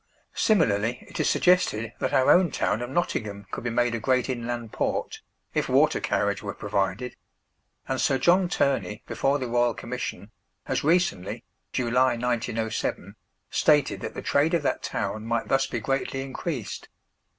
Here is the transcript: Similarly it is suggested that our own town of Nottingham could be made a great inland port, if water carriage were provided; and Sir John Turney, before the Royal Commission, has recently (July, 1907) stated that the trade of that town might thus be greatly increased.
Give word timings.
Similarly 0.33 1.05
it 1.07 1.19
is 1.19 1.29
suggested 1.29 1.93
that 1.99 2.11
our 2.11 2.31
own 2.31 2.49
town 2.49 2.81
of 2.81 2.89
Nottingham 2.89 3.45
could 3.51 3.63
be 3.63 3.69
made 3.69 3.93
a 3.93 3.99
great 3.99 4.29
inland 4.29 4.71
port, 4.73 5.21
if 5.53 5.69
water 5.69 5.99
carriage 5.99 6.41
were 6.41 6.55
provided; 6.55 7.15
and 7.87 8.01
Sir 8.01 8.17
John 8.17 8.49
Turney, 8.49 9.03
before 9.05 9.37
the 9.37 9.45
Royal 9.47 9.75
Commission, 9.75 10.31
has 10.63 10.83
recently 10.83 11.43
(July, 11.71 12.15
1907) 12.17 13.15
stated 13.51 14.01
that 14.01 14.15
the 14.15 14.23
trade 14.23 14.55
of 14.55 14.63
that 14.63 14.81
town 14.81 15.23
might 15.27 15.49
thus 15.49 15.67
be 15.67 15.79
greatly 15.79 16.23
increased. 16.23 16.89